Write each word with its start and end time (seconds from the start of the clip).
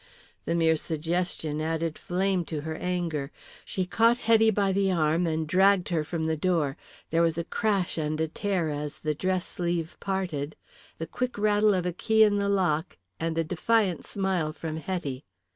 The 0.45 0.55
mere 0.55 0.77
suggestion 0.77 1.61
added 1.61 1.95
flame 1.95 2.43
to 2.45 2.61
her 2.61 2.73
anger. 2.73 3.29
She 3.63 3.85
caught 3.85 4.17
Hetty 4.17 4.49
by 4.49 4.71
the 4.71 4.91
arm 4.91 5.27
and 5.27 5.45
dragged 5.45 5.89
her 5.89 6.03
from 6.03 6.23
the 6.23 6.35
door. 6.35 6.75
There 7.11 7.21
was 7.21 7.37
a 7.37 7.43
crash 7.43 7.99
and 7.99 8.19
a 8.19 8.27
tear 8.27 8.67
as 8.69 8.97
the 8.97 9.13
dress 9.13 9.45
sleeve 9.45 9.95
parted, 9.99 10.55
the 10.97 11.05
quick 11.05 11.37
rattle 11.37 11.75
of 11.75 11.85
a 11.85 11.93
key 11.93 12.23
in 12.23 12.37
the 12.39 12.49
lock, 12.49 12.97
and 13.19 13.37
a 13.37 13.43
defiant 13.43 14.03
smile 14.03 14.51
from 14.53 14.77
Hetty. 14.77 15.23